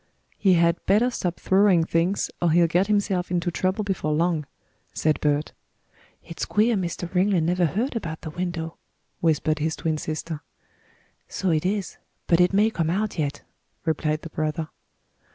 [0.39, 4.47] "He had better stop throwing things or he'll get himself into trouble before long,"
[4.95, 5.53] said Bert.
[6.23, 7.13] "It's queer Mr.
[7.13, 8.77] Ringley never heard about the window,"
[9.19, 10.41] whispered his twin sister.
[11.27, 11.99] "So it is.
[12.25, 13.43] But it may come out yet,"
[13.85, 14.69] replied the brother.